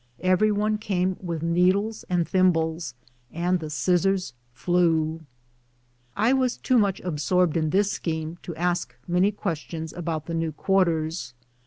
Every 0.21 0.51
one 0.51 0.79
came 0.79 1.15
with 1.21 1.43
needles 1.43 2.03
and 2.09 2.27
thimbles, 2.27 2.95
and 3.31 3.59
the 3.59 3.69
scissors 3.69 4.33
flew. 4.51 5.21
I 6.17 6.33
was 6.33 6.57
too 6.57 6.79
much 6.79 6.99
absorbed 7.01 7.55
in 7.55 7.69
this 7.69 7.91
scheme 7.91 8.39
to 8.41 8.55
ask 8.55 8.95
many 9.07 9.31
questions 9.31 9.93
about 9.93 10.25
the 10.25 10.33
new 10.33 10.53
quarters. 10.53 11.35